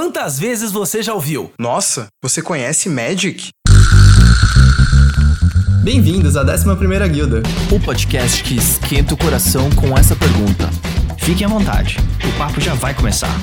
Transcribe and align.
Quantas 0.00 0.38
vezes 0.38 0.70
você 0.70 1.02
já 1.02 1.12
ouviu? 1.12 1.50
Nossa, 1.58 2.06
você 2.22 2.40
conhece 2.40 2.88
Magic? 2.88 3.48
Bem-vindos 5.82 6.36
à 6.36 6.44
11ª 6.44 7.08
Guilda. 7.08 7.42
O 7.68 7.80
podcast 7.80 8.44
que 8.44 8.54
esquenta 8.54 9.14
o 9.14 9.16
coração 9.16 9.68
com 9.70 9.98
essa 9.98 10.14
pergunta. 10.14 10.70
Fiquem 11.18 11.44
à 11.44 11.50
vontade, 11.50 11.96
o 12.24 12.38
papo 12.38 12.60
já 12.60 12.74
vai 12.74 12.94
começar. 12.94 13.36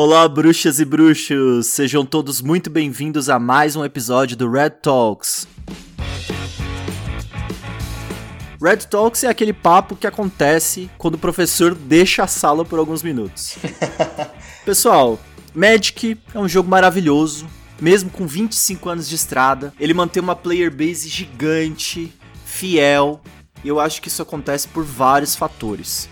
Olá, 0.00 0.28
bruxas 0.28 0.78
e 0.78 0.84
bruxos! 0.84 1.66
Sejam 1.66 2.06
todos 2.06 2.40
muito 2.40 2.70
bem-vindos 2.70 3.28
a 3.28 3.36
mais 3.36 3.74
um 3.74 3.84
episódio 3.84 4.36
do 4.36 4.48
Red 4.48 4.70
Talks. 4.80 5.48
Red 8.62 8.76
Talks 8.88 9.24
é 9.24 9.26
aquele 9.26 9.52
papo 9.52 9.96
que 9.96 10.06
acontece 10.06 10.88
quando 10.96 11.16
o 11.16 11.18
professor 11.18 11.74
deixa 11.74 12.22
a 12.22 12.28
sala 12.28 12.64
por 12.64 12.78
alguns 12.78 13.02
minutos. 13.02 13.58
Pessoal, 14.64 15.18
Magic 15.52 16.16
é 16.32 16.38
um 16.38 16.48
jogo 16.48 16.70
maravilhoso, 16.70 17.48
mesmo 17.80 18.08
com 18.08 18.24
25 18.24 18.88
anos 18.88 19.08
de 19.08 19.16
estrada. 19.16 19.74
Ele 19.80 19.94
mantém 19.94 20.22
uma 20.22 20.36
player 20.36 20.70
base 20.70 21.08
gigante, 21.08 22.14
fiel, 22.44 23.20
e 23.64 23.68
eu 23.68 23.80
acho 23.80 24.00
que 24.00 24.06
isso 24.06 24.22
acontece 24.22 24.68
por 24.68 24.84
vários 24.84 25.34
fatores. 25.34 26.08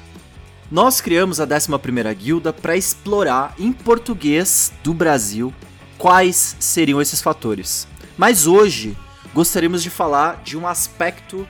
Nós 0.71 1.01
criamos 1.01 1.39
a 1.39 1.47
11ª 1.47 2.13
Guilda 2.13 2.53
para 2.53 2.77
explorar 2.77 3.55
em 3.57 3.71
português 3.71 4.73
do 4.83 4.93
Brasil 4.93 5.55
quais 5.97 6.57
seriam 6.59 7.01
esses 7.01 7.23
fatores. 7.23 7.87
Mas 8.19 8.49
hoje 8.49 8.97
gostaríamos 9.33 9.81
de 9.81 9.91
falar 9.91 10.43
de 10.43 10.57
um 10.59 10.67
aspecto 10.67 11.47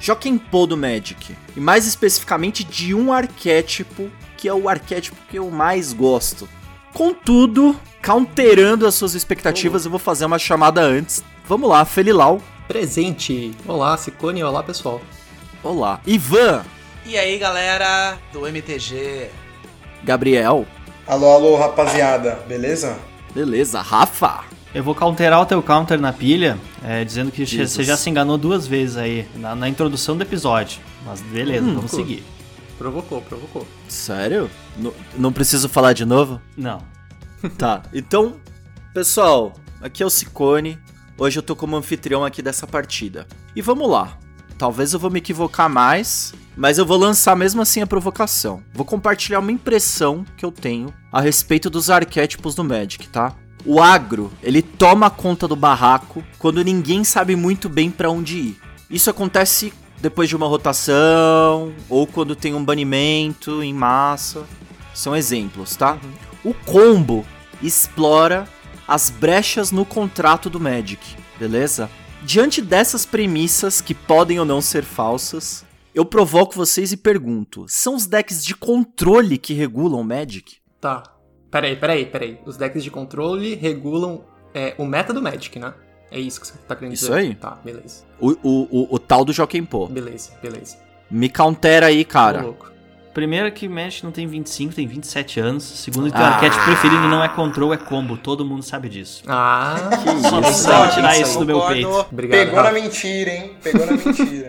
Jokenpô 0.00 0.66
do 0.66 0.78
Magic, 0.78 1.36
e 1.54 1.60
mais 1.60 1.86
especificamente 1.86 2.64
de 2.64 2.94
um 2.94 3.12
arquétipo 3.12 4.10
que 4.36 4.48
é 4.48 4.54
o 4.54 4.68
arquétipo 4.68 5.16
que 5.28 5.38
eu 5.38 5.50
mais 5.50 5.92
gosto. 5.92 6.48
Contudo, 6.92 7.78
counterando 8.02 8.86
as 8.86 8.94
suas 8.94 9.14
expectativas, 9.14 9.84
eu 9.84 9.90
vou 9.90 10.00
fazer 10.00 10.24
uma 10.24 10.38
chamada 10.38 10.80
antes. 10.80 11.22
Vamos 11.46 11.68
lá, 11.68 11.84
Felilau. 11.84 12.40
Presente. 12.66 13.54
Olá, 13.66 13.96
Cicone. 13.96 14.42
Olá, 14.42 14.62
pessoal. 14.62 15.02
Olá. 15.62 16.00
Ivan. 16.06 16.64
E 17.04 17.18
aí, 17.18 17.38
galera 17.38 18.18
do 18.32 18.46
MTG? 18.46 19.30
Gabriel. 20.02 20.66
Alô, 21.06 21.30
alô, 21.30 21.56
rapaziada, 21.56 22.36
beleza? 22.48 22.98
Beleza. 23.34 23.80
Rafa. 23.80 24.44
Eu 24.74 24.82
vou 24.82 24.94
counterar 24.94 25.40
o 25.40 25.46
teu 25.46 25.62
counter 25.62 26.00
na 26.00 26.12
pilha, 26.12 26.58
é, 26.82 27.04
dizendo 27.04 27.30
que 27.30 27.44
Jesus. 27.44 27.70
você 27.72 27.84
já 27.84 27.96
se 27.96 28.10
enganou 28.10 28.36
duas 28.36 28.66
vezes 28.66 28.96
aí, 28.96 29.28
na, 29.36 29.54
na 29.54 29.68
introdução 29.68 30.16
do 30.16 30.22
episódio. 30.22 30.80
Mas 31.06 31.20
beleza, 31.20 31.64
Hum, 31.64 31.74
vamos 31.76 31.90
pô. 31.92 31.96
seguir. 31.98 32.24
Provocou, 32.76 33.20
provocou. 33.22 33.66
Sério? 33.86 34.50
N- 34.76 34.90
não 35.16 35.32
preciso 35.32 35.68
falar 35.68 35.92
de 35.92 36.04
novo? 36.04 36.40
Não. 36.56 36.82
Tá, 37.56 37.82
então, 37.92 38.36
pessoal, 38.92 39.52
aqui 39.80 40.02
é 40.02 40.06
o 40.06 40.10
Cicone. 40.10 40.76
Hoje 41.16 41.38
eu 41.38 41.42
tô 41.42 41.54
como 41.54 41.76
anfitrião 41.76 42.24
aqui 42.24 42.42
dessa 42.42 42.66
partida. 42.66 43.28
E 43.54 43.62
vamos 43.62 43.88
lá. 43.88 44.18
Talvez 44.56 44.92
eu 44.92 44.98
vou 44.98 45.10
me 45.10 45.18
equivocar 45.18 45.68
mais, 45.68 46.32
mas 46.56 46.78
eu 46.78 46.86
vou 46.86 46.96
lançar 46.96 47.36
mesmo 47.36 47.60
assim 47.60 47.80
a 47.82 47.86
provocação. 47.86 48.62
Vou 48.72 48.84
compartilhar 48.84 49.40
uma 49.40 49.52
impressão 49.52 50.24
que 50.36 50.44
eu 50.44 50.52
tenho 50.52 50.92
a 51.12 51.20
respeito 51.20 51.68
dos 51.68 51.90
arquétipos 51.90 52.54
do 52.54 52.64
Magic, 52.64 53.08
tá? 53.08 53.34
O 53.66 53.82
agro, 53.82 54.30
ele 54.42 54.60
toma 54.60 55.10
conta 55.10 55.48
do 55.48 55.56
barraco 55.56 56.22
quando 56.38 56.62
ninguém 56.62 57.02
sabe 57.02 57.34
muito 57.34 57.68
bem 57.68 57.90
pra 57.90 58.10
onde 58.10 58.36
ir. 58.36 58.60
Isso 58.90 59.10
acontece 59.10 59.72
depois 60.00 60.28
de 60.28 60.36
uma 60.36 60.46
rotação 60.46 61.72
ou 61.88 62.06
quando 62.06 62.36
tem 62.36 62.54
um 62.54 62.64
banimento 62.64 63.62
em 63.62 63.72
massa. 63.72 64.44
São 64.92 65.16
exemplos, 65.16 65.74
tá? 65.74 65.98
O 66.44 66.52
combo 66.52 67.24
explora 67.62 68.46
as 68.86 69.08
brechas 69.08 69.72
no 69.72 69.84
contrato 69.84 70.50
do 70.50 70.60
Magic, 70.60 71.16
beleza? 71.38 71.90
Diante 72.24 72.62
dessas 72.62 73.04
premissas 73.04 73.82
que 73.82 73.92
podem 73.94 74.40
ou 74.40 74.46
não 74.46 74.62
ser 74.62 74.82
falsas, 74.82 75.62
eu 75.94 76.06
provoco 76.06 76.54
vocês 76.54 76.90
e 76.90 76.96
pergunto: 76.96 77.66
são 77.68 77.94
os 77.94 78.06
decks 78.06 78.42
de 78.42 78.54
controle 78.54 79.36
que 79.36 79.52
regulam 79.52 80.00
o 80.00 80.04
Magic? 80.04 80.56
Tá. 80.80 81.02
Peraí, 81.50 81.76
peraí, 81.76 82.06
peraí. 82.06 82.40
Os 82.46 82.56
decks 82.56 82.82
de 82.82 82.90
controle 82.90 83.54
regulam 83.54 84.24
é, 84.54 84.74
o 84.78 84.86
meta 84.86 85.12
do 85.12 85.20
Magic, 85.20 85.58
né? 85.58 85.74
É 86.10 86.18
isso 86.18 86.40
que 86.40 86.46
você 86.46 86.54
tá 86.66 86.74
querendo 86.74 86.94
Isso 86.94 87.06
dizer? 87.06 87.18
aí. 87.18 87.34
Tá, 87.34 87.58
beleza. 87.62 88.04
O, 88.18 88.30
o, 88.30 88.68
o, 88.70 88.94
o 88.94 88.98
tal 88.98 89.24
do 89.24 89.32
Jokenpô. 89.32 89.86
Beleza, 89.88 90.30
beleza. 90.40 90.78
Me 91.10 91.28
countera 91.28 91.86
aí, 91.86 92.04
Tô 92.04 92.10
cara. 92.10 92.42
louco. 92.42 92.72
Primeiro 93.14 93.50
que 93.52 93.68
Magic 93.68 94.02
não 94.04 94.10
tem 94.10 94.26
25, 94.26 94.74
tem 94.74 94.86
27 94.88 95.38
anos. 95.38 95.62
Segundo 95.62 96.10
que 96.12 96.18
o 96.18 96.20
Ah. 96.20 96.30
arquétipo 96.34 96.64
preferido 96.64 97.02
não 97.08 97.22
é 97.22 97.28
control, 97.28 97.72
é 97.72 97.76
combo. 97.76 98.16
Todo 98.16 98.44
mundo 98.44 98.62
sabe 98.64 98.88
disso. 98.88 99.22
Ah, 99.28 99.76
Só 100.04 100.12
isso, 100.14 100.42
precisava 100.42 100.86
isso 100.86 100.94
tirar 100.96 101.08
aí. 101.10 101.22
isso 101.22 101.38
do 101.38 101.46
meu 101.46 101.60
peito. 101.62 102.06
Obrigado. 102.10 102.38
Pegou 102.40 102.56
na 102.56 102.62
Rafa. 102.62 102.74
mentira, 102.74 103.30
hein? 103.30 103.52
Pegou 103.62 103.86
na 103.86 103.92
mentira. 103.92 104.43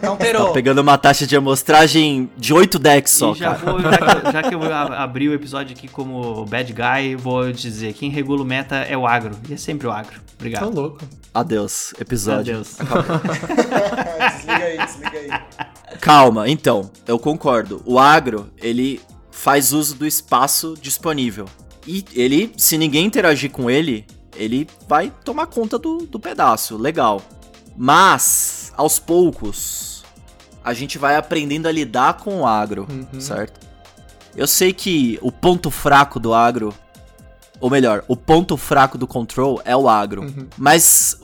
Counterou. 0.00 0.48
Tá 0.48 0.52
pegando 0.52 0.80
uma 0.80 0.98
taxa 0.98 1.26
de 1.26 1.34
amostragem 1.36 2.30
de 2.36 2.52
8 2.52 2.78
decks 2.78 3.12
só, 3.12 3.34
já, 3.34 3.54
vou, 3.54 3.80
já, 3.80 3.90
que, 3.90 4.04
eu- 4.26 4.32
já 4.32 4.42
que 4.42 4.54
eu 4.54 4.58
vou 4.58 4.72
a- 4.72 5.02
abrir 5.02 5.28
o 5.28 5.34
episódio 5.34 5.74
aqui 5.76 5.88
como 5.88 6.44
bad 6.46 6.72
guy, 6.72 7.16
vou 7.16 7.50
dizer: 7.52 7.92
quem 7.94 8.10
regula 8.10 8.42
o 8.42 8.44
meta 8.44 8.76
é 8.76 8.96
o 8.96 9.06
agro. 9.06 9.36
E 9.48 9.54
é 9.54 9.56
sempre 9.56 9.86
o 9.86 9.90
agro. 9.90 10.14
Tô 10.20 10.34
Obrigado. 10.38 10.70
louco. 10.74 10.98
Adeus, 11.32 11.92
episódio. 12.00 12.54
Adeus. 12.54 12.76
desliga 14.36 14.64
aí, 14.64 14.78
desliga 14.78 15.18
aí. 15.18 15.96
Calma, 16.00 16.48
então, 16.48 16.90
eu 17.06 17.18
concordo. 17.18 17.82
O 17.84 17.98
agro, 17.98 18.50
ele 18.58 19.00
faz 19.30 19.72
uso 19.72 19.94
do 19.96 20.06
espaço 20.06 20.74
disponível. 20.80 21.46
E 21.86 22.04
ele, 22.14 22.52
se 22.56 22.76
ninguém 22.76 23.06
interagir 23.06 23.50
com 23.50 23.70
ele, 23.70 24.04
ele 24.36 24.66
vai 24.88 25.12
tomar 25.24 25.46
conta 25.46 25.78
do, 25.78 25.98
do 26.06 26.18
pedaço. 26.20 26.76
Legal. 26.76 27.22
Mas, 27.76 28.59
aos 28.80 28.98
poucos, 28.98 30.02
a 30.64 30.72
gente 30.72 30.96
vai 30.98 31.16
aprendendo 31.16 31.66
a 31.68 31.72
lidar 31.72 32.14
com 32.14 32.40
o 32.40 32.46
agro, 32.46 32.86
Uhum. 32.90 33.20
certo? 33.20 33.60
Eu 34.34 34.46
sei 34.46 34.72
que 34.72 35.18
o 35.20 35.30
ponto 35.30 35.70
fraco 35.70 36.18
do 36.18 36.32
agro, 36.32 36.72
ou 37.60 37.68
melhor, 37.68 38.04
o 38.08 38.16
ponto 38.16 38.56
fraco 38.56 38.96
do 38.96 39.06
control 39.06 39.60
é 39.64 39.76
o 39.76 39.88
agro. 39.88 40.22
Uhum. 40.22 40.46
Mas 40.56 41.18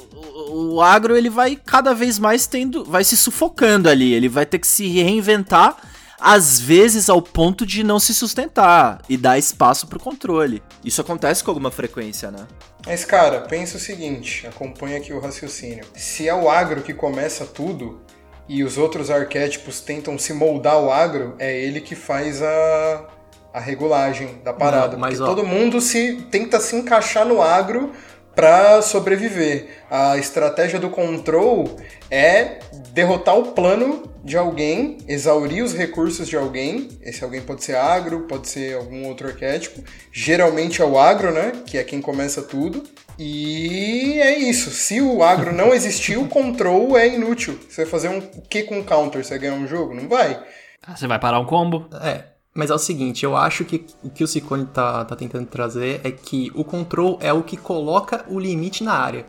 o, 0.50 0.75
o 0.75 0.83
agro 0.83 1.16
ele 1.16 1.31
vai 1.31 1.56
cada 1.56 1.95
vez 1.95 2.19
mais 2.19 2.47
tendo, 2.47 2.84
vai 2.84 3.05
se 3.05 3.16
sufocando 3.16 3.89
ali, 3.89 4.12
ele 4.12 4.28
vai 4.28 4.45
ter 4.45 4.59
que 4.59 4.66
se 4.66 4.87
reinventar 4.89 5.77
às 6.21 6.59
vezes 6.60 7.09
ao 7.09 7.21
ponto 7.21 7.65
de 7.66 7.82
não 7.84 7.99
se 7.99 8.15
sustentar 8.15 9.00
e 9.09 9.16
dar 9.16 9.38
espaço 9.38 9.87
pro 9.87 9.99
controle. 10.00 10.62
Isso 10.84 11.00
acontece 11.00 11.43
com 11.44 11.50
alguma 11.50 11.71
frequência, 11.71 12.31
né? 12.31 12.47
Mas, 12.87 13.04
cara, 13.04 13.41
pensa 13.41 13.77
o 13.77 13.81
seguinte, 13.81 14.47
acompanha 14.47 14.99
aqui 14.99 15.12
o 15.12 15.19
raciocínio. 15.21 15.84
Se 15.94 16.28
é 16.28 16.34
o 16.34 16.49
agro 16.49 16.82
que 16.82 16.94
começa 16.94 17.44
tudo 17.44 18.00
e 18.49 18.62
os 18.62 18.78
outros 18.78 19.10
arquétipos 19.10 19.81
tentam 19.81 20.16
se 20.19 20.32
moldar 20.32 20.75
ao 20.75 20.93
agro, 20.93 21.34
é 21.38 21.60
ele 21.60 21.81
que 21.81 21.97
faz 21.97 22.41
a, 22.43 23.04
a 23.53 23.59
regulagem 23.59 24.41
da 24.44 24.53
parada. 24.53 24.93
Não, 24.93 25.00
mas, 25.00 25.19
porque 25.19 25.31
ó- 25.31 25.34
todo 25.34 25.44
mundo 25.47 25.81
se 25.81 26.22
tenta 26.31 26.60
se 26.60 26.77
encaixar 26.77 27.27
no 27.27 27.43
agro 27.43 27.91
pra 28.37 28.83
sobreviver. 28.83 29.67
A 29.91 30.19
estratégia 30.19 30.79
do 30.79 30.91
control 30.91 31.77
é 32.11 32.59
derrotar 32.93 33.37
o 33.37 33.53
plano 33.53 34.05
de 34.23 34.37
alguém, 34.37 34.99
exaurir 35.09 35.65
os 35.65 35.73
recursos 35.73 36.29
de 36.29 36.37
alguém. 36.37 36.89
Esse 37.01 37.25
alguém 37.25 37.41
pode 37.41 37.65
ser 37.65 37.77
agro, 37.77 38.27
pode 38.29 38.49
ser 38.49 38.77
algum 38.77 39.07
outro 39.07 39.27
arquétipo. 39.27 39.83
Geralmente 40.13 40.83
é 40.83 40.84
o 40.84 40.99
agro, 40.99 41.33
né? 41.33 41.53
Que 41.65 41.78
é 41.78 41.84
quem 41.84 42.01
começa 42.03 42.43
tudo. 42.43 42.84
E 43.19 44.21
é 44.21 44.37
isso. 44.39 44.71
Se 44.71 45.01
o 45.01 45.22
agro 45.22 45.53
não 45.55 45.72
existir, 45.72 46.19
o 46.19 46.28
control 46.28 46.97
é 46.99 47.09
inútil. 47.09 47.59
Você 47.69 47.83
vai 47.83 47.91
fazer 47.91 48.09
um 48.10 48.19
o 48.19 48.43
que 48.43 48.65
com 48.65 48.84
counter? 48.84 49.25
Você 49.25 49.31
vai 49.31 49.39
ganhar 49.39 49.55
um 49.55 49.66
jogo? 49.66 49.95
Não 49.95 50.09
vai. 50.09 50.39
Ah, 50.87 50.95
Você 50.95 51.07
vai 51.07 51.19
parar 51.19 51.41
um 51.41 51.47
combo? 51.47 51.89
É, 52.03 52.25
mas 52.57 52.71
é 52.71 52.75
o 52.75 52.79
seguinte, 52.79 53.25
eu 53.25 53.37
acho 53.37 53.65
que 53.65 53.87
o 54.03 54.11
que 54.11 54.25
o 54.25 54.27
Ciccone 54.27 54.67
tá, 54.67 55.05
tá 55.05 55.15
tentando 55.15 55.47
trazer 55.47 56.01
é 56.03 56.11
que 56.11 56.51
o 56.55 56.65
control 56.65 57.19
é 57.21 57.33
o 57.33 57.43
que 57.43 57.57
coloca 57.57 58.25
o 58.29 58.39
limite 58.41 58.83
na 58.83 58.95
área. 58.95 59.27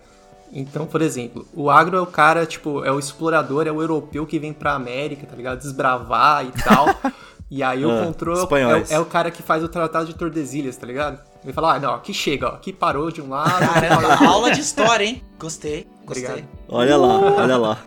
Então, 0.52 0.86
por 0.86 1.02
exemplo, 1.02 1.46
o 1.54 1.70
agro 1.70 1.98
é 1.98 2.02
o 2.02 2.06
cara, 2.08 2.46
tipo, 2.46 2.84
é 2.86 2.92
o 2.92 2.98
explorador, 2.98 3.68
é 3.68 3.72
o 3.72 3.82
europeu 3.82 4.26
que 4.26 4.40
vem 4.40 4.54
pra 4.54 4.74
América, 4.74 5.28
tá 5.28 5.36
ligado? 5.36 5.60
Desbravar 5.60 6.46
e 6.46 6.52
tal. 6.64 6.88
E 7.50 7.64
aí 7.64 7.86
o 7.86 7.90
Ah, 7.90 8.04
control 8.04 8.36
é, 8.58 8.76
o- 8.76 8.78
é 8.96 9.00
o 9.00 9.06
cara 9.06 9.32
que 9.32 9.42
faz 9.42 9.64
o 9.64 9.70
tratado 9.70 10.06
de 10.06 10.14
Tordesilhas, 10.14 10.76
tá 10.76 10.86
ligado? 10.86 11.22
Ele 11.42 11.54
fala, 11.54 11.76
ah, 11.76 11.80
não, 11.80 11.94
aqui 11.94 12.14
chega, 12.14 12.48
ó, 12.50 12.56
aqui 12.56 12.74
parou 12.74 13.10
de 13.10 13.22
um 13.22 13.30
lado. 13.30 13.66
Caramba, 13.74 14.28
aula 14.28 14.52
de 14.52 14.60
história, 14.60 15.06
hein? 15.06 15.24
Gostei, 15.40 15.88
gostei. 16.06 16.26
Obrigado. 16.26 16.48
Olha 16.68 16.98
lá, 16.98 17.20
olha 17.42 17.56
lá. 17.58 17.78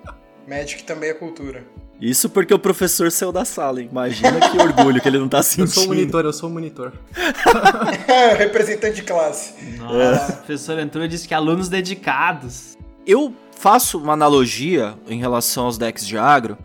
Magic 0.49 0.83
também 0.85 1.11
é 1.11 1.13
cultura. 1.13 1.63
Isso 2.00 2.31
porque 2.31 2.55
o 2.55 2.58
professor 2.58 3.11
saiu 3.12 3.31
da 3.31 3.44
sala, 3.44 3.81
hein? 3.82 3.88
Imagina 3.91 4.41
que 4.41 4.56
orgulho 4.58 5.00
que 5.02 5.06
ele 5.08 5.19
não 5.19 5.29
tá 5.29 5.38
Eu 5.38 5.43
sentindo. 5.43 5.70
sou 5.70 5.85
o 5.85 5.88
monitor, 5.88 6.25
eu 6.25 6.32
sou 6.32 6.49
o 6.49 6.52
monitor. 6.52 6.93
Representante 8.38 8.97
de 8.97 9.02
classe. 9.02 9.55
Nossa, 9.76 10.32
o 10.32 10.37
professor 10.38 10.79
entrou 10.79 11.05
e 11.05 11.08
disse 11.08 11.29
que 11.29 11.35
alunos 11.35 11.69
dedicados. 11.69 12.76
Eu 13.06 13.35
faço 13.56 13.99
uma 13.99 14.14
analogia 14.14 14.94
em 15.08 15.19
relação 15.20 15.67
aos 15.67 15.76
decks 15.76 16.06
de 16.06 16.17
agro. 16.17 16.56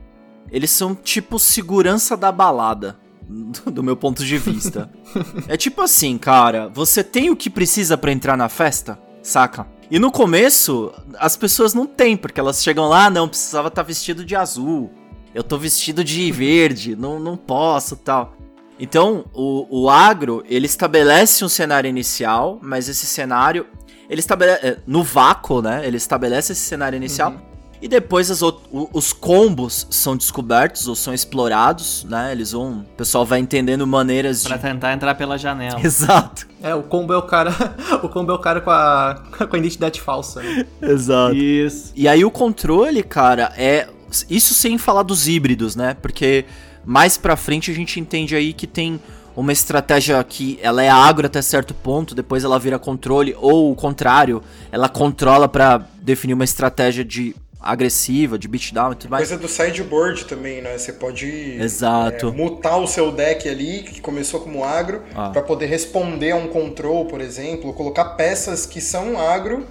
Eles 0.51 0.71
são 0.71 0.95
tipo 0.95 1.37
segurança 1.39 2.15
da 2.15 2.31
balada, 2.31 2.95
do 3.27 3.71
do 3.71 3.83
meu 3.83 3.97
ponto 3.97 4.23
de 4.23 4.37
vista. 4.37 4.89
é 5.49 5.57
tipo 5.57 5.81
assim, 5.81 6.17
cara, 6.17 6.69
você 6.73 7.03
tem 7.03 7.29
o 7.29 7.35
que 7.35 7.49
precisa 7.49 7.97
pra 7.97 8.11
entrar 8.11 8.37
na 8.37 8.47
festa, 8.47 8.97
saca? 9.21 9.67
E 9.91 9.99
no 9.99 10.11
começo, 10.11 10.91
as 11.19 11.35
pessoas 11.35 11.73
não 11.73 11.85
têm, 11.85 12.15
porque 12.15 12.39
elas 12.39 12.63
chegam 12.63 12.87
lá, 12.87 13.05
"Ah, 13.05 13.09
não, 13.09 13.27
precisava 13.27 13.67
estar 13.67 13.83
vestido 13.83 14.23
de 14.25 14.35
azul. 14.35 14.91
Eu 15.35 15.43
tô 15.43 15.57
vestido 15.57 16.03
de 16.03 16.31
verde, 16.31 16.95
não, 16.95 17.19
não 17.19 17.35
posso, 17.37 17.95
tal. 17.97 18.33
Então, 18.79 19.25
o, 19.33 19.83
o 19.83 19.89
agro, 19.89 20.43
ele 20.49 20.65
estabelece 20.65 21.43
um 21.45 21.49
cenário 21.49 21.87
inicial, 21.89 22.57
mas 22.61 22.89
esse 22.89 23.05
cenário, 23.05 23.65
ele 24.09 24.19
estabelece, 24.21 24.77
no 24.87 25.03
vácuo, 25.03 25.61
né, 25.61 25.85
ele 25.85 25.97
estabelece 25.97 26.53
esse 26.53 26.61
cenário 26.61 26.95
inicial, 26.97 27.35
e 27.81 27.87
depois 27.87 28.31
as 28.31 28.41
o- 28.41 28.59
os 28.93 29.13
combos 29.13 29.85
são 29.89 30.15
descobertos 30.17 30.87
ou 30.87 30.95
são 30.95 31.13
explorados, 31.13 32.05
né, 32.05 32.31
eles 32.31 32.51
vão, 32.53 32.79
o 32.79 32.95
pessoal 32.97 33.25
vai 33.25 33.39
entendendo 33.39 33.85
maneiras 33.85 34.41
de... 34.41 34.47
Pra 34.47 34.57
tentar 34.57 34.93
entrar 34.93 35.15
pela 35.15 35.37
janela. 35.37 35.79
Exato, 35.83 36.47
É, 36.63 36.73
o 36.73 36.81
combo 36.83 37.13
é 37.13 37.17
o 37.17 37.21
cara. 37.23 37.53
o 38.03 38.09
combo 38.09 38.31
é 38.31 38.35
o 38.35 38.39
cara 38.39 38.59
com 38.61 38.71
a, 38.71 39.21
com 39.49 39.55
a 39.55 39.59
identidade 39.59 39.99
falsa. 40.01 40.41
né? 40.41 40.65
exato. 40.81 41.35
Isso. 41.35 41.91
E 41.95 42.07
aí 42.07 42.23
o 42.25 42.31
controle, 42.31 43.03
cara, 43.03 43.53
é. 43.57 43.87
Isso 44.29 44.53
sem 44.53 44.77
falar 44.77 45.03
dos 45.03 45.27
híbridos, 45.27 45.75
né? 45.75 45.95
Porque 46.01 46.45
mais 46.85 47.17
pra 47.17 47.35
frente 47.35 47.71
a 47.71 47.73
gente 47.73 47.99
entende 47.99 48.35
aí 48.35 48.53
que 48.53 48.67
tem 48.67 48.99
uma 49.35 49.51
estratégia 49.51 50.23
que 50.23 50.57
ela 50.61 50.81
é 50.83 50.89
agro 50.89 51.25
até 51.27 51.41
certo 51.41 51.73
ponto, 51.73 52.15
depois 52.15 52.43
ela 52.43 52.57
vira 52.57 52.79
controle, 52.79 53.35
ou 53.39 53.71
o 53.71 53.75
contrário, 53.75 54.41
ela 54.71 54.87
controla 54.87 55.47
pra 55.49 55.85
definir 56.01 56.33
uma 56.33 56.45
estratégia 56.45 57.03
de 57.03 57.35
agressiva, 57.59 58.37
de 58.37 58.47
beatdown 58.47 58.91
e 58.91 58.95
tudo 58.95 59.09
mais. 59.09 59.27
Coisa 59.27 59.41
do 59.41 59.47
sideboard 59.49 60.25
também, 60.25 60.61
né? 60.61 60.77
Você 60.77 60.93
pode 60.93 61.25
Exato. 61.59 62.27
é, 62.27 62.31
mutar 62.31 62.79
o 62.79 62.87
seu 62.87 63.11
deck 63.11 63.49
ali, 63.49 63.81
que 63.83 63.99
começou 63.99 64.39
como 64.39 64.63
agro, 64.63 65.01
Ah. 65.15 65.29
pra 65.31 65.41
poder 65.41 65.65
responder 65.65 66.31
a 66.31 66.35
um 66.35 66.47
control, 66.47 67.05
por 67.05 67.19
exemplo, 67.19 67.73
colocar 67.73 68.05
peças 68.15 68.65
que 68.67 68.79
são 68.79 69.19
agro 69.19 69.65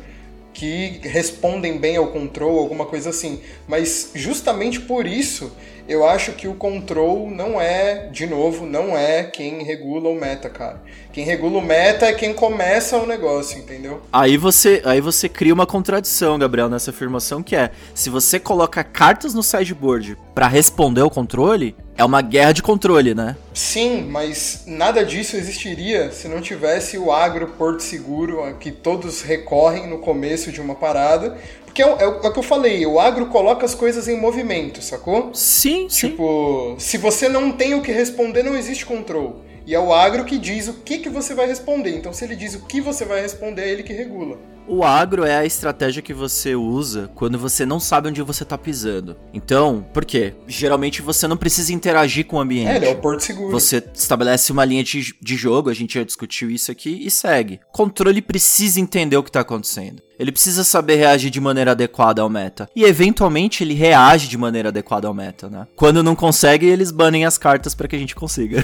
que 0.55 1.01
respondem 1.03 1.77
bem 1.77 1.97
ao 1.97 2.07
control, 2.07 2.59
alguma 2.59 2.87
coisa 2.87 3.11
assim. 3.11 3.41
Mas 3.67 4.13
justamente 4.15 4.81
por 4.81 5.07
isso, 5.07 5.53
eu 5.87 6.07
acho 6.07 6.33
que 6.33 6.49
o 6.49 6.55
control 6.55 7.31
não 7.31 7.61
é, 7.61 8.09
de 8.11 8.27
novo, 8.27 8.65
não 8.65 8.97
é 8.97 9.25
quem 9.25 9.63
regula 9.63 10.09
o 10.09 10.15
meta, 10.15 10.49
cara. 10.49 10.81
Quem 11.13 11.25
regula 11.25 11.59
o 11.59 11.63
meta 11.63 12.07
é 12.07 12.13
quem 12.13 12.33
começa 12.33 12.97
o 12.97 13.07
negócio, 13.07 13.59
entendeu? 13.59 14.01
Aí 14.13 14.37
você, 14.37 14.81
aí 14.85 15.01
você 15.01 15.29
cria 15.29 15.53
uma 15.53 15.67
contradição, 15.67 16.39
Gabriel, 16.39 16.71
nessa 16.71 16.91
afirmação 16.91 17.43
que 17.43 17.55
é, 17.55 17.71
se 17.95 18.09
você 18.09 18.39
coloca 18.39 18.83
cartas 18.83 19.35
no 19.35 19.43
sideboard 19.43 20.17
pra 20.35 20.49
responder 20.49 21.03
ao 21.03 21.11
controle, 21.11 21.77
é 21.97 22.05
uma 22.05 22.21
guerra 22.23 22.53
de 22.53 22.63
controle, 22.63 23.15
né? 23.15 23.37
Sim, 23.53 24.03
mas 24.11 24.65
nada 24.67 25.05
disso 25.05 25.37
existiria 25.37 26.11
se 26.11 26.27
não 26.29 26.41
tivesse 26.41 26.99
o 26.99 27.13
agro 27.13 27.49
porto 27.59 27.81
seguro 27.83 28.43
a 28.43 28.53
que 28.53 28.71
todos 28.73 29.23
recorrem 29.23 29.87
no 29.89 29.99
começo 29.99 30.51
de 30.51 30.61
uma 30.61 30.75
parada. 30.75 31.37
Porque 31.65 31.83
é, 31.83 31.87
o- 31.87 31.97
é 31.99 32.05
é 32.05 32.29
o 32.29 32.33
que 32.33 32.39
eu 32.39 32.43
falei, 32.43 32.87
o 32.87 33.01
agro 33.01 33.27
coloca 33.27 33.65
as 33.67 33.75
coisas 33.75 34.07
em 34.09 34.17
movimento, 34.21 34.81
sacou? 34.83 35.31
Sim, 35.35 35.89
sim. 35.89 36.11
Tipo, 36.11 36.77
se 36.79 36.99
você 36.99 37.29
não 37.29 37.51
tem 37.53 37.75
o 37.75 37.83
que 37.83 37.91
responder, 37.93 38.43
não 38.45 38.57
existe 38.57 38.87
control. 38.87 39.43
E 39.67 39.75
é 39.75 39.81
o 39.81 39.93
agro 39.95 40.25
que 40.25 40.37
diz 40.39 40.69
o 40.69 40.75
que, 40.75 40.99
que 40.99 41.09
você 41.09 41.35
vai 41.35 41.47
responder. 41.47 41.97
Então, 41.97 42.13
se 42.13 42.23
ele 42.25 42.37
diz 42.37 42.55
o 42.55 42.67
que 42.67 42.81
você 42.81 43.05
vai 43.05 43.21
responder, 43.23 43.63
é 43.63 43.71
ele 43.71 43.83
que 43.83 43.93
regula. 43.93 44.37
O 44.67 44.83
agro 44.83 45.25
é 45.25 45.37
a 45.37 45.45
estratégia 45.45 46.03
que 46.03 46.15
você 46.15 46.55
usa 46.55 47.11
quando 47.15 47.39
você 47.39 47.67
não 47.67 47.79
sabe 47.79 48.09
onde 48.09 48.23
você 48.23 48.45
tá 48.45 48.57
pisando. 48.57 49.17
Então, 49.33 49.85
por 49.93 50.05
quê? 50.05 50.35
Geralmente 50.47 51.03
você 51.03 51.29
não 51.29 51.37
precisa 51.37 51.73
interagir 51.73 52.27
com 52.27 52.37
o 52.37 52.41
ambiente. 52.41 52.71
É, 52.71 52.77
ele 52.77 52.87
é 52.87 52.91
o 52.91 52.97
porto 52.97 53.21
seguro. 53.21 53.51
Você 53.51 53.83
estabelece 53.93 54.51
uma 54.53 54.65
linha 54.65 54.83
de, 54.83 55.15
de 55.21 55.37
jogo, 55.37 55.69
a 55.69 55.75
gente 55.75 55.99
já 55.99 56.05
discutiu 56.05 56.51
isso 56.51 56.73
aqui, 56.73 57.05
e 57.05 57.11
segue. 57.11 57.61
Controle 57.73 58.23
precisa 58.23 58.81
entender 58.81 59.17
o 59.17 59.23
que 59.23 59.31
tá 59.31 59.41
acontecendo. 59.41 60.03
Ele 60.19 60.31
precisa 60.31 60.63
saber 60.63 60.97
reagir 60.97 61.31
de 61.31 61.41
maneira 61.41 61.73
adequada 61.73 62.23
ao 62.23 62.31
meta. 62.31 62.69
E 62.75 62.85
eventualmente 62.85 63.65
ele 63.65 63.75
reage 63.75 64.29
de 64.29 64.39
maneira 64.39 64.69
adequada 64.69 65.09
ao 65.09 65.15
meta, 65.15 65.51
né? 65.51 65.67
Quando 65.77 66.03
não 66.03 66.15
consegue, 66.15 66.67
eles 66.67 66.91
banem 66.91 67.25
as 67.25 67.37
cartas 67.37 67.75
pra 67.75 67.89
que 67.89 67.97
a 67.97 67.99
gente 67.99 68.15
consiga. 68.15 68.63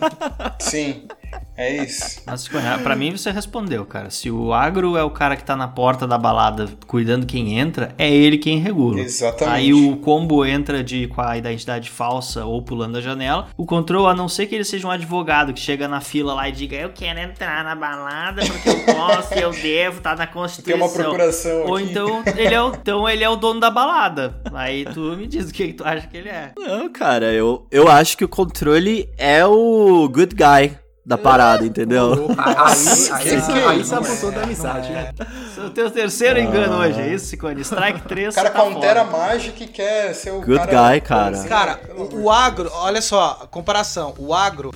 Sim, 0.58 1.02
é 1.56 1.84
isso. 1.84 2.22
Mas 2.26 2.48
pra 2.82 2.94
mim 2.96 3.10
você 3.16 3.30
respondeu, 3.30 3.84
cara. 3.84 4.10
Se 4.10 4.30
o 4.30 4.52
agro 4.52 4.96
é 4.96 5.02
o 5.02 5.10
cara 5.10 5.36
que 5.36 5.44
tá 5.44 5.56
na 5.56 5.68
porta 5.68 6.06
da 6.06 6.18
balada 6.18 6.68
cuidando 6.86 7.26
quem 7.26 7.58
entra, 7.58 7.94
é 7.98 8.10
ele 8.12 8.38
quem 8.38 8.58
regula. 8.58 9.00
Exatamente. 9.00 9.56
Aí 9.56 9.74
o 9.74 9.96
combo 9.98 10.44
entra 10.44 10.82
de 10.84 11.06
com 11.08 11.20
a 11.20 11.36
identidade 11.36 11.90
falsa 11.90 12.44
ou 12.44 12.62
pulando 12.62 12.98
a 12.98 13.00
janela. 13.00 13.48
O 13.56 13.64
control, 13.64 14.06
a 14.06 14.14
não 14.14 14.28
ser 14.28 14.46
que 14.46 14.54
ele 14.54 14.64
seja 14.64 14.86
um 14.86 14.90
advogado 14.90 15.52
que 15.52 15.60
chega 15.60 15.88
na 15.88 16.00
fila 16.00 16.34
lá 16.34 16.48
e 16.48 16.52
diga 16.52 16.76
eu 16.76 16.90
quero 16.90 17.18
entrar 17.18 17.64
na 17.64 17.74
balada 17.74 18.42
porque 18.44 18.68
eu 18.68 18.94
posso, 18.94 19.34
eu 19.34 19.50
devo, 19.50 20.00
tá 20.00 20.14
na 20.14 20.26
Tem 20.26 20.34
Constituição. 20.34 20.78
uma 20.86 20.92
procuração 20.92 21.62
Ou 21.66 21.76
aqui. 21.76 21.90
então 21.90 22.22
ele, 22.36 22.54
é 22.54 22.62
o, 22.62 22.68
então 22.68 23.08
ele 23.08 23.24
é 23.24 23.28
o 23.28 23.36
dono 23.36 23.60
da 23.60 23.70
balada. 23.70 24.38
Aí 24.52 24.84
tu 24.84 25.00
me 25.16 25.26
diz 25.26 25.48
o 25.48 25.52
que 25.52 25.72
tu 25.72 25.84
acha 25.84 26.06
que 26.06 26.16
ele 26.16 26.28
é. 26.28 26.52
não, 26.58 26.90
cara, 26.92 27.32
eu, 27.32 27.66
eu 27.70 27.88
acho 27.88 28.16
que 28.16 28.24
o 28.24 28.28
controle 28.28 29.08
é 29.16 29.44
o 29.46 30.08
good 30.08 30.34
guy 30.34 30.76
da 31.06 31.16
parada, 31.16 31.64
entendeu? 31.64 32.28
Aí, 32.36 32.56
aí, 33.12 33.22
que 33.22 33.28
aí, 33.28 33.62
é 33.62 33.66
aí 33.68 33.80
abusou 33.92 34.32
da 34.32 34.42
amizade, 34.42 34.90
né? 34.90 35.14
É 35.56 35.60
o 35.60 35.70
teu 35.70 35.88
terceiro 35.88 36.40
engano 36.40 36.78
hoje, 36.78 37.00
é 37.00 37.14
isso, 37.14 37.26
Cicone? 37.26 37.60
Strike 37.60 38.02
3, 38.02 38.34
O 38.34 38.36
cara 38.36 38.50
tá 38.50 38.60
countera. 38.60 39.04
Magic 39.04 39.62
e 39.62 39.68
quer 39.68 40.12
ser 40.14 40.32
o 40.32 40.40
Good 40.40 40.66
cara... 40.66 40.92
guy, 40.92 41.00
cara. 41.00 41.44
Cara, 41.44 41.76
Pelo 41.76 42.08
amor 42.08 42.12
o, 42.12 42.22
o 42.24 42.30
agro, 42.30 42.70
olha 42.74 43.00
só, 43.00 43.38
a 43.42 43.46
comparação. 43.46 44.14
O 44.18 44.34
agro 44.34 44.74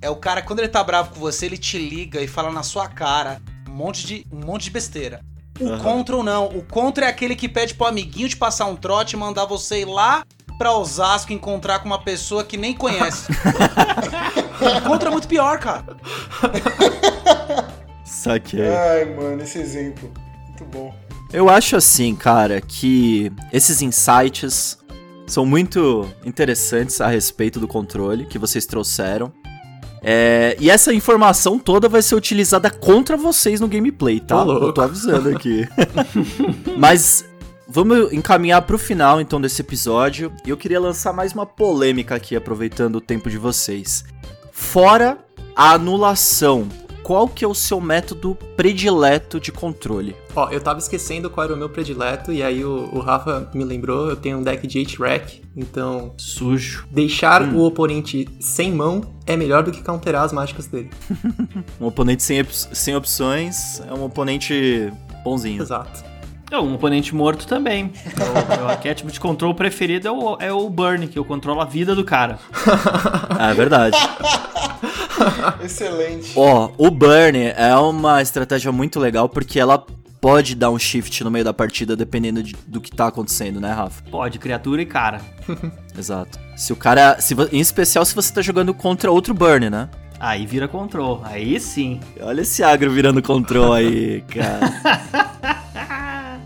é 0.00 0.08
o 0.08 0.14
cara, 0.14 0.40
quando 0.40 0.60
ele 0.60 0.68
tá 0.68 0.84
bravo 0.84 1.10
com 1.14 1.18
você, 1.18 1.46
ele 1.46 1.58
te 1.58 1.78
liga 1.78 2.20
e 2.20 2.28
fala 2.28 2.52
na 2.52 2.62
sua 2.62 2.86
cara 2.86 3.42
um 3.68 3.72
monte 3.72 4.06
de, 4.06 4.24
um 4.32 4.46
monte 4.46 4.64
de 4.64 4.70
besteira. 4.70 5.20
O 5.60 5.66
Aham. 5.68 5.78
control 5.80 6.22
não. 6.22 6.46
O 6.46 6.62
contra 6.62 7.06
é 7.06 7.08
aquele 7.08 7.34
que 7.34 7.48
pede 7.48 7.74
pro 7.74 7.88
amiguinho 7.88 8.28
te 8.28 8.36
passar 8.36 8.66
um 8.66 8.76
trote 8.76 9.16
e 9.16 9.18
mandar 9.18 9.46
você 9.46 9.80
ir 9.80 9.86
lá 9.86 10.22
pra 10.56 10.72
Osasco 10.72 11.32
encontrar 11.32 11.80
com 11.80 11.86
uma 11.86 12.00
pessoa 12.00 12.44
que 12.44 12.56
nem 12.56 12.72
conhece. 12.72 13.32
o 14.66 14.82
contra 14.82 15.08
é 15.08 15.12
muito 15.12 15.28
pior, 15.28 15.58
cara. 15.58 15.96
Saquei. 18.04 18.68
Ai, 18.68 19.04
mano, 19.14 19.42
esse 19.42 19.58
exemplo. 19.58 20.10
Muito 20.48 20.64
bom. 20.64 20.94
Eu 21.32 21.48
acho 21.48 21.76
assim, 21.76 22.14
cara, 22.14 22.60
que 22.60 23.32
esses 23.52 23.80
insights 23.80 24.78
são 25.26 25.46
muito 25.46 26.06
interessantes 26.24 27.00
a 27.00 27.08
respeito 27.08 27.58
do 27.58 27.66
controle 27.66 28.26
que 28.26 28.38
vocês 28.38 28.66
trouxeram. 28.66 29.32
É, 30.02 30.56
e 30.58 30.68
essa 30.68 30.92
informação 30.92 31.58
toda 31.58 31.88
vai 31.88 32.02
ser 32.02 32.16
utilizada 32.16 32.68
contra 32.68 33.16
vocês 33.16 33.60
no 33.60 33.68
gameplay, 33.68 34.18
tá? 34.18 34.42
Ô, 34.42 34.44
louco. 34.44 34.66
Eu 34.66 34.72
tô 34.72 34.82
avisando 34.82 35.28
aqui. 35.34 35.66
Mas 36.76 37.24
vamos 37.68 38.12
encaminhar 38.12 38.62
pro 38.62 38.76
final 38.76 39.20
então 39.20 39.40
desse 39.40 39.62
episódio. 39.62 40.32
E 40.44 40.50
eu 40.50 40.56
queria 40.56 40.80
lançar 40.80 41.12
mais 41.12 41.32
uma 41.32 41.46
polêmica 41.46 42.16
aqui, 42.16 42.34
aproveitando 42.34 42.96
o 42.96 43.00
tempo 43.00 43.30
de 43.30 43.38
vocês. 43.38 44.04
Fora 44.62 45.18
a 45.54 45.72
anulação, 45.72 46.66
qual 47.02 47.28
que 47.28 47.44
é 47.44 47.48
o 47.48 47.52
seu 47.54 47.78
método 47.78 48.34
predileto 48.56 49.38
de 49.38 49.52
controle? 49.52 50.16
Ó, 50.34 50.48
eu 50.50 50.62
tava 50.62 50.78
esquecendo 50.78 51.28
qual 51.28 51.44
era 51.44 51.52
o 51.54 51.56
meu 51.58 51.68
predileto, 51.68 52.32
e 52.32 52.42
aí 52.42 52.64
o, 52.64 52.88
o 52.90 53.00
Rafa 53.00 53.50
me 53.54 53.64
lembrou, 53.64 54.08
eu 54.08 54.16
tenho 54.16 54.38
um 54.38 54.42
deck 54.42 54.66
de 54.66 54.78
8-rack, 54.78 55.42
então 55.54 56.14
Sujo. 56.16 56.86
deixar 56.90 57.42
Hum. 57.42 57.56
o 57.56 57.64
oponente 57.66 58.26
sem 58.40 58.72
mão 58.72 59.02
é 59.26 59.36
melhor 59.36 59.62
do 59.62 59.70
que 59.72 59.82
counterar 59.82 60.22
as 60.22 60.32
mágicas 60.32 60.66
dele. 60.68 60.88
Um 61.78 61.86
oponente 61.86 62.22
sem, 62.22 62.40
op- 62.40 62.52
sem 62.52 62.96
opções 62.96 63.80
é 63.86 63.92
um 63.92 64.04
oponente 64.04 64.90
bonzinho. 65.22 65.60
Exato. 65.60 66.02
É, 66.52 66.58
um 66.58 66.74
oponente 66.74 67.14
morto 67.14 67.46
também. 67.46 67.90
O 68.52 68.56
meu 68.58 68.68
arquétipo 68.68 69.10
de 69.10 69.18
controle 69.18 69.54
preferido 69.54 70.06
é 70.06 70.10
o, 70.10 70.36
é 70.38 70.52
o 70.52 70.68
Burn, 70.68 71.08
que 71.08 71.18
eu 71.18 71.24
controlo 71.24 71.62
a 71.62 71.64
vida 71.64 71.94
do 71.94 72.04
cara. 72.04 72.38
Ah, 73.38 73.50
é 73.52 73.54
verdade. 73.54 73.96
Excelente. 75.64 76.32
Ó, 76.36 76.70
o 76.76 76.90
Burn 76.90 77.38
é 77.56 77.74
uma 77.76 78.20
estratégia 78.20 78.70
muito 78.70 79.00
legal 79.00 79.30
porque 79.30 79.58
ela 79.58 79.82
pode 80.20 80.54
dar 80.54 80.68
um 80.70 80.78
shift 80.78 81.24
no 81.24 81.30
meio 81.30 81.42
da 81.44 81.54
partida 81.54 81.96
dependendo 81.96 82.42
de- 82.42 82.54
do 82.66 82.82
que 82.82 82.90
tá 82.90 83.06
acontecendo, 83.06 83.58
né, 83.58 83.72
Rafa? 83.72 84.02
Pode, 84.10 84.38
criatura 84.38 84.82
e 84.82 84.86
cara. 84.86 85.22
Exato. 85.98 86.38
Se 86.54 86.70
o 86.70 86.76
cara. 86.76 87.18
Se, 87.18 87.34
em 87.50 87.60
especial 87.60 88.04
se 88.04 88.14
você 88.14 88.30
tá 88.30 88.42
jogando 88.42 88.74
contra 88.74 89.10
outro 89.10 89.32
Burn, 89.32 89.70
né? 89.70 89.88
Aí 90.20 90.44
vira 90.46 90.68
control. 90.68 91.22
Aí 91.24 91.58
sim. 91.58 91.98
Olha 92.20 92.42
esse 92.42 92.62
agro 92.62 92.90
virando 92.92 93.22
control 93.22 93.72
aí, 93.72 94.20
cara. 94.28 94.60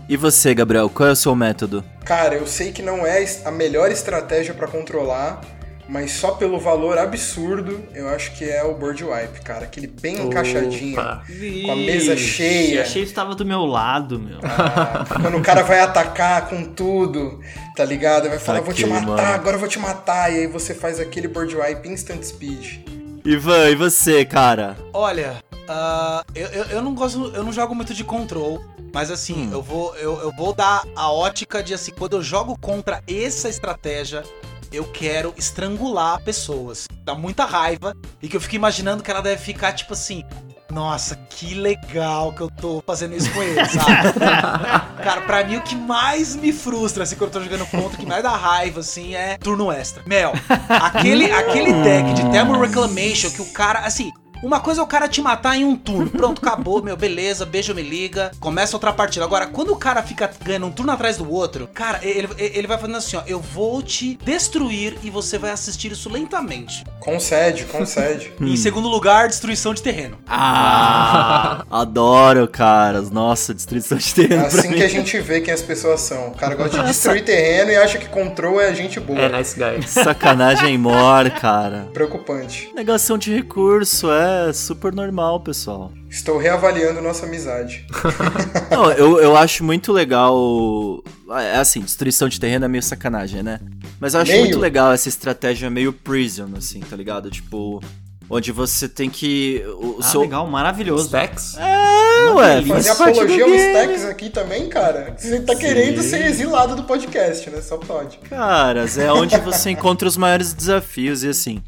E 0.09 0.15
você, 0.15 0.53
Gabriel, 0.53 0.89
qual 0.89 1.09
é 1.09 1.11
o 1.11 1.15
seu 1.15 1.35
método? 1.35 1.83
Cara, 2.05 2.35
eu 2.35 2.47
sei 2.47 2.71
que 2.71 2.81
não 2.81 3.05
é 3.05 3.25
a 3.43 3.51
melhor 3.51 3.91
estratégia 3.91 4.53
pra 4.53 4.65
controlar, 4.67 5.41
mas 5.89 6.11
só 6.13 6.31
pelo 6.31 6.57
valor 6.59 6.97
absurdo, 6.97 7.83
eu 7.93 8.07
acho 8.09 8.31
que 8.37 8.45
é 8.49 8.63
o 8.63 8.73
board 8.73 9.03
wipe, 9.03 9.41
cara. 9.41 9.65
Aquele 9.65 9.87
bem 9.87 10.17
encaixadinho, 10.21 10.93
Opa. 10.97 11.23
com 11.65 11.71
a 11.71 11.75
mesa 11.75 12.15
cheia. 12.15 12.83
Achei 12.83 13.03
que 13.03 13.09
estava 13.09 13.35
do 13.35 13.45
meu 13.45 13.65
lado, 13.65 14.17
meu. 14.17 14.39
Ah, 14.43 15.05
quando 15.21 15.37
o 15.37 15.41
cara 15.41 15.63
vai 15.63 15.81
atacar 15.81 16.47
com 16.49 16.63
tudo, 16.63 17.41
tá 17.75 17.83
ligado? 17.83 18.29
Vai 18.29 18.39
falar, 18.39 18.61
vou 18.61 18.73
te 18.73 18.81
Saquei, 18.87 18.93
matar, 19.01 19.23
mano. 19.23 19.33
agora 19.35 19.55
eu 19.57 19.59
vou 19.59 19.67
te 19.69 19.79
matar. 19.79 20.31
E 20.31 20.39
aí 20.39 20.47
você 20.47 20.73
faz 20.73 21.01
aquele 21.01 21.27
board 21.27 21.53
wipe 21.53 21.89
instant 21.89 22.23
speed. 22.23 22.79
Ivan, 23.25 23.69
e 23.69 23.75
você, 23.75 24.23
cara? 24.23 24.77
Olha, 24.93 25.43
ah, 25.67 26.23
eu, 26.33 26.47
eu, 26.47 26.63
eu 26.65 26.81
não 26.81 26.95
gosto, 26.95 27.31
eu 27.35 27.43
não 27.43 27.51
jogo 27.51 27.75
muito 27.75 27.93
de 27.93 28.03
control, 28.05 28.61
mas 28.93 29.11
assim, 29.11 29.51
eu 29.51 29.61
vou 29.61 29.95
eu, 29.95 30.19
eu 30.21 30.31
vou 30.35 30.53
dar 30.53 30.83
a 30.95 31.11
ótica 31.11 31.61
de 31.63 31.73
assim, 31.73 31.91
quando 31.91 32.17
eu 32.17 32.23
jogo 32.23 32.57
contra 32.59 33.03
essa 33.07 33.49
estratégia, 33.49 34.23
eu 34.71 34.85
quero 34.85 35.33
estrangular 35.37 36.21
pessoas. 36.21 36.87
Dá 37.03 37.15
muita 37.15 37.45
raiva 37.45 37.95
e 38.21 38.27
que 38.27 38.35
eu 38.35 38.41
fico 38.41 38.55
imaginando 38.55 39.03
que 39.03 39.11
ela 39.11 39.21
deve 39.21 39.41
ficar 39.41 39.71
tipo 39.73 39.93
assim, 39.93 40.23
nossa, 40.71 41.15
que 41.29 41.53
legal 41.53 42.33
que 42.33 42.41
eu 42.41 42.49
tô 42.49 42.83
fazendo 42.85 43.15
isso 43.15 43.31
com 43.31 43.41
ele, 43.41 43.65
sabe? 43.65 44.19
Cara, 45.03 45.21
pra 45.21 45.43
mim 45.43 45.55
o 45.55 45.61
que 45.61 45.75
mais 45.75 46.35
me 46.35 46.51
frustra, 46.51 47.03
assim, 47.03 47.15
quando 47.15 47.29
eu 47.33 47.39
tô 47.39 47.43
jogando 47.43 47.65
contra, 47.67 47.95
o 47.95 47.97
que 47.97 48.05
mais 48.05 48.21
dá 48.21 48.35
raiva, 48.35 48.81
assim, 48.81 49.15
é 49.15 49.37
turno 49.37 49.71
extra. 49.71 50.03
Mel, 50.05 50.33
aquele, 50.69 51.31
aquele 51.31 51.71
deck 51.83 52.13
de 52.13 52.29
Thermal 52.29 52.59
Reclamation 52.59 53.29
que 53.31 53.41
o 53.41 53.51
cara, 53.53 53.79
assim, 53.79 54.11
uma 54.43 54.59
coisa 54.59 54.81
é 54.81 54.83
o 54.83 54.87
cara 54.87 55.07
te 55.07 55.21
matar 55.21 55.55
em 55.57 55.65
um 55.65 55.75
turno. 55.75 56.09
Pronto, 56.09 56.39
acabou, 56.45 56.81
meu, 56.83 56.95
beleza, 56.95 57.45
beijo, 57.45 57.73
me 57.73 57.81
liga. 57.81 58.31
Começa 58.39 58.75
outra 58.75 58.93
partida. 58.93 59.25
Agora, 59.25 59.47
quando 59.47 59.71
o 59.71 59.75
cara 59.75 60.01
fica 60.03 60.29
ganhando 60.43 60.67
um 60.67 60.71
turno 60.71 60.91
atrás 60.91 61.17
do 61.17 61.29
outro, 61.31 61.67
cara, 61.73 61.99
ele, 62.03 62.29
ele 62.37 62.67
vai 62.67 62.77
fazendo 62.77 62.97
assim, 62.97 63.17
ó. 63.17 63.23
Eu 63.25 63.39
vou 63.39 63.81
te 63.81 64.17
destruir 64.23 64.97
e 65.03 65.09
você 65.09 65.37
vai 65.37 65.51
assistir 65.51 65.91
isso 65.91 66.09
lentamente. 66.09 66.83
Concede, 66.99 67.65
concede. 67.65 68.31
Em 68.39 68.55
segundo 68.55 68.87
lugar, 68.87 69.27
destruição 69.27 69.73
de 69.73 69.81
terreno. 69.81 70.17
Ah, 70.27 71.63
adoro, 71.69 72.47
caras. 72.47 73.09
Nossa, 73.09 73.53
destruição 73.53 73.97
de 73.97 74.09
É 74.09 74.13
terreno 74.13 74.49
pra 74.49 74.59
assim 74.59 74.69
mim. 74.69 74.77
que 74.77 74.83
a 74.83 74.89
gente 74.89 75.19
vê 75.19 75.41
quem 75.41 75.53
as 75.53 75.61
pessoas 75.61 76.01
são. 76.01 76.27
O 76.29 76.35
cara 76.35 76.55
gosta 76.55 76.79
de 76.79 76.85
destruir 76.87 77.23
terreno 77.23 77.71
e 77.71 77.75
acha 77.75 77.97
que 77.97 78.07
control 78.07 78.61
é 78.61 78.73
gente 78.73 78.99
boa. 78.99 79.19
É, 79.19 79.29
nice 79.29 79.55
guy. 79.57 79.87
Sacanagem 79.87 80.77
mor, 80.77 81.29
cara. 81.31 81.87
Preocupante. 81.93 82.71
Negação 82.75 83.17
de 83.17 83.33
recurso, 83.33 84.11
é 84.11 84.26
super 84.53 84.93
normal, 84.93 85.39
pessoal. 85.41 85.91
Estou 86.09 86.37
reavaliando 86.37 87.01
nossa 87.01 87.25
amizade. 87.25 87.85
Não, 88.71 88.91
eu, 88.91 89.19
eu 89.19 89.35
acho 89.37 89.63
muito 89.63 89.91
legal. 89.91 91.03
É 91.29 91.57
assim, 91.57 91.81
destruição 91.81 92.29
de 92.29 92.39
terreno 92.39 92.65
é 92.65 92.67
meio 92.67 92.83
sacanagem, 92.83 93.43
né? 93.43 93.59
Mas 93.99 94.13
eu 94.13 94.21
acho 94.21 94.31
Meio? 94.31 94.43
muito 94.45 94.59
legal 94.59 94.91
essa 94.91 95.09
estratégia 95.09 95.69
meio 95.69 95.91
prison, 95.91 96.49
assim, 96.57 96.79
tá 96.79 96.95
ligado? 96.95 97.29
Tipo, 97.29 97.81
onde 98.29 98.51
você 98.51 98.87
tem 98.87 99.09
que. 99.09 99.61
O, 99.79 99.85
o 99.87 99.97
Ah, 99.99 100.03
seu... 100.03 100.21
legal, 100.21 100.47
maravilhoso. 100.47 101.05
Stacks? 101.05 101.57
É, 101.57 102.29
Uma 102.29 102.35
ué, 102.41 102.61
Fazer 102.63 102.89
apologia 102.91 103.43
ao 103.43 103.49
game. 103.49 103.57
stacks 103.57 104.05
aqui 104.05 104.29
também, 104.29 104.69
cara. 104.69 105.13
Você 105.17 105.39
tá 105.41 105.55
querendo 105.55 106.01
ser 106.01 106.25
exilado 106.25 106.75
do 106.75 106.83
podcast, 106.83 107.49
né? 107.49 107.59
Só 107.61 107.77
pode. 107.77 108.17
Caras, 108.19 108.97
é 108.97 109.11
onde 109.11 109.37
você 109.39 109.71
encontra 109.71 110.07
os 110.07 110.15
maiores 110.15 110.53
desafios. 110.53 111.23
E 111.23 111.29
assim, 111.29 111.61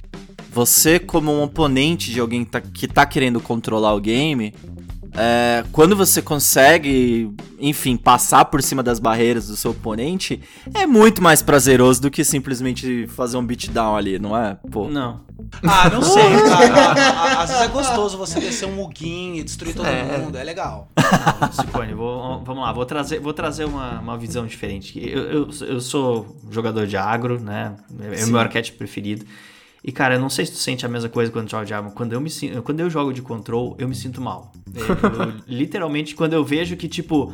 você, 0.59 0.99
como 0.99 1.31
um 1.31 1.41
oponente 1.43 2.11
de 2.11 2.19
alguém 2.19 2.43
tá- 2.43 2.59
que 2.59 2.85
tá 2.87 3.05
querendo 3.05 3.39
controlar 3.39 3.93
o 3.93 3.99
game, 4.01 4.53
é, 5.15 5.63
quando 5.71 5.95
você 5.95 6.21
consegue, 6.21 7.31
enfim, 7.59 7.95
passar 7.95 8.43
por 8.45 8.61
cima 8.61 8.83
das 8.83 8.99
barreiras 8.99 9.47
do 9.47 9.55
seu 9.55 9.71
oponente, 9.71 10.41
é 10.73 10.85
muito 10.85 11.21
mais 11.23 11.41
prazeroso 11.41 12.01
do 12.01 12.11
que 12.11 12.23
simplesmente 12.25 13.07
fazer 13.07 13.37
um 13.37 13.45
beatdown 13.45 13.95
ali, 13.95 14.19
não 14.19 14.35
é? 14.37 14.57
Pô. 14.69 14.89
Não. 14.89 15.21
Ah, 15.63 15.89
não 15.89 16.01
sei, 16.03 16.21
cara. 16.43 17.39
Às 17.41 17.49
vezes 17.51 17.63
é 17.63 17.67
gostoso 17.69 18.17
você 18.17 18.39
descer 18.41 18.67
um 18.67 18.73
muguinho 18.75 19.37
e 19.37 19.43
destruir 19.43 19.73
todo 19.73 19.87
É. 19.87 20.17
mundo. 20.17 20.37
É 20.37 20.43
legal. 20.43 20.89
Cicone, 21.53 21.93
vou, 21.93 22.43
vamos 22.43 22.61
lá, 22.63 22.73
vou 22.73 22.85
trazer, 22.85 23.19
vou 23.21 23.33
trazer 23.33 23.63
uma, 23.63 23.99
uma 24.01 24.17
visão 24.17 24.45
diferente. 24.45 24.99
Eu, 25.01 25.23
eu, 25.23 25.49
eu 25.61 25.79
sou 25.79 26.37
jogador 26.51 26.85
de 26.85 26.97
agro, 26.97 27.39
né? 27.39 27.75
É 28.19 28.25
o 28.25 28.27
meu 28.27 28.39
arquétipo 28.39 28.77
preferido. 28.77 29.25
E, 29.83 29.91
cara, 29.91 30.15
eu 30.15 30.19
não 30.19 30.29
sei 30.29 30.45
se 30.45 30.51
tu 30.51 30.57
sente 30.57 30.85
a 30.85 30.89
mesma 30.89 31.09
coisa 31.09 31.31
quando 31.31 31.49
joga 31.49 31.65
de 31.65 31.73
agro. 31.73 31.91
Quando 31.91 32.13
eu, 32.13 32.19
me, 32.21 32.29
quando 32.63 32.79
eu 32.81 32.89
jogo 32.89 33.13
de 33.13 33.21
control, 33.21 33.75
eu 33.79 33.87
me 33.87 33.95
sinto 33.95 34.19
mal. 34.21 34.51
Eu- 34.75 35.33
literalmente, 35.47 36.15
quando 36.15 36.33
eu 36.33 36.43
vejo 36.43 36.75
que, 36.75 36.87
tipo, 36.87 37.33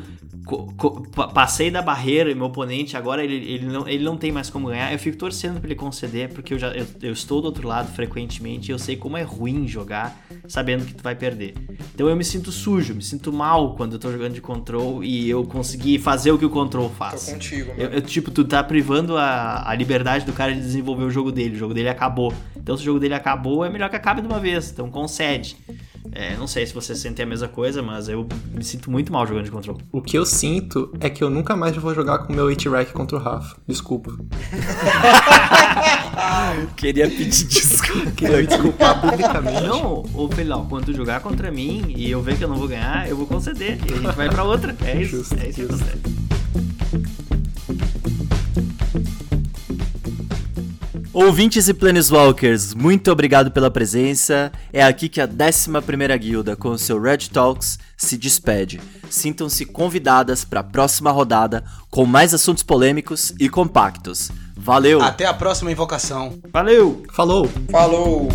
passei 1.34 1.72
da 1.72 1.82
barreira 1.82 2.30
e 2.30 2.36
meu 2.36 2.46
oponente 2.46 2.96
agora 2.96 3.24
ele, 3.24 3.36
ele, 3.36 3.66
não, 3.66 3.88
ele 3.88 4.04
não 4.04 4.16
tem 4.16 4.32
mais 4.32 4.50
como 4.50 4.68
ganhar, 4.68 4.92
eu 4.94 5.00
fico 5.00 5.18
torcendo 5.18 5.60
pra 5.60 5.68
ele 5.68 5.76
conceder, 5.76 6.30
porque 6.30 6.54
eu 6.54 6.60
já 6.60 6.68
eu, 6.70 6.86
eu 7.02 7.12
estou 7.14 7.42
do 7.42 7.46
outro 7.46 7.68
lado 7.68 7.92
frequentemente 7.94 8.70
e 8.70 8.72
eu 8.72 8.78
sei 8.80 8.96
como 8.96 9.18
é 9.18 9.24
ruim 9.24 9.68
jogar 9.68 10.16
sabendo 10.48 10.86
que 10.86 10.94
tu 10.94 11.04
vai 11.04 11.16
perder. 11.16 11.56
Então 11.94 12.08
eu 12.08 12.16
me 12.16 12.24
sinto 12.24 12.52
sujo, 12.52 12.94
me 12.94 13.02
sinto 13.02 13.34
mal 13.34 13.76
quando 13.76 13.94
eu 13.94 14.00
tô 14.00 14.12
jogando 14.12 14.34
de 14.34 14.42
control 14.42 15.04
e 15.04 15.28
eu 15.30 15.44
consegui 15.46 15.98
fazer 15.98 16.32
o 16.32 16.38
que 16.38 16.46
o 16.46 16.50
control 16.50 16.90
Tô 16.90 16.96
faz. 16.96 17.30
contigo, 17.32 17.70
mano. 17.70 17.82
Eu, 17.82 17.90
eu, 17.90 18.02
tipo, 18.02 18.30
tu 18.30 18.46
tá 18.46 18.64
privando 18.64 19.18
a, 19.18 19.68
a 19.68 19.74
liberdade 19.76 20.26
do 20.26 20.34
cara 20.34 20.54
de 20.54 20.60
desenvolver 20.60 21.04
o 21.04 21.10
jogo 21.10 21.32
dele. 21.32 21.56
O 21.56 21.58
jogo 21.58 21.74
dele 21.74 21.90
acabou. 21.90 22.32
Então, 22.56 22.76
se 22.76 22.84
o 22.84 22.86
jogo 22.86 23.00
dele 23.00 23.14
acabou, 23.14 23.64
é 23.64 23.70
melhor 23.70 23.90
que 23.90 23.96
acabe 23.96 24.22
de 24.22 24.28
uma 24.28 24.40
vez. 24.40 24.72
Então, 24.72 24.90
concede. 24.90 25.56
É, 26.12 26.36
não 26.38 26.48
sei 26.48 26.66
se 26.66 26.74
você 26.74 26.96
sente 26.96 27.22
a 27.22 27.26
mesma 27.26 27.48
coisa, 27.48 27.82
mas 27.82 28.08
eu 28.08 28.28
me 28.54 28.64
sinto 28.64 28.90
muito 28.90 29.12
mal 29.12 29.28
jogando 29.28 29.46
de 29.46 29.52
controle. 29.52 29.84
O 29.92 30.02
que 30.02 30.18
eu 30.18 30.26
sinto 30.26 30.92
é 31.00 31.10
que 31.10 31.24
eu 31.24 31.30
nunca 31.30 31.56
mais 31.56 31.76
vou 31.76 31.94
jogar 31.94 32.20
com 32.20 32.32
o 32.32 32.36
meu 32.36 32.46
8-Rack 32.48 32.94
contra 32.94 33.18
o 33.18 33.20
Rafa. 33.20 33.58
Desculpa. 33.68 34.16
Queria 36.78 37.10
pedir 37.10 37.46
desculpa. 37.46 38.12
Queria 38.12 38.38
me 38.38 38.48
desculpar 38.48 39.02
publicamente. 39.02 39.62
Não, 39.64 40.06
ô 40.14 40.30
Felão, 40.30 40.66
quando 40.68 40.86
tu 40.86 40.94
jogar 40.94 41.20
contra 41.20 41.52
mim 41.52 41.94
e 41.96 42.10
eu 42.10 42.22
ver 42.22 42.38
que 42.38 42.44
eu 42.44 42.48
não 42.48 42.56
vou 42.56 42.68
ganhar, 42.68 43.10
eu 43.10 43.18
vou 43.18 43.28
conceder. 43.28 43.78
E 43.90 43.94
a 43.94 43.98
gente 43.98 44.16
vai 44.16 44.30
pra 44.30 44.44
outra. 44.44 44.76
É 44.86 45.02
isso. 45.02 45.18
Justo, 45.18 45.36
é 45.36 45.50
isso 45.50 45.56
que 45.56 45.68
justo. 45.68 45.84
acontece. 45.84 46.25
Ouvintes 51.16 51.70
e 51.70 51.74
Planeswalkers, 51.74 52.74
muito 52.74 53.10
obrigado 53.10 53.50
pela 53.50 53.72
presença. 53.72 54.52
É 54.74 54.84
aqui 54.84 55.08
que 55.08 55.22
a 55.22 55.26
11ª 55.26 56.18
Guilda, 56.18 56.58
com 56.58 56.72
o 56.72 56.78
seu 56.78 57.02
Red 57.02 57.30
Talks, 57.32 57.80
se 57.96 58.18
despede. 58.18 58.82
Sintam-se 59.10 59.66
convidadas 59.66 60.44
para 60.44 60.60
a 60.60 60.64
próxima 60.64 61.12
rodada 61.12 61.64
com 61.90 62.06
mais 62.06 62.34
assuntos 62.34 62.64
polêmicos 62.64 63.34
e 63.40 63.48
compactos. 63.48 64.30
Valeu! 64.58 65.02
Até 65.02 65.26
a 65.26 65.34
próxima 65.34 65.72
invocação. 65.72 66.38
Valeu! 66.52 67.04
Falou! 67.14 67.50
Falou! 67.72 68.28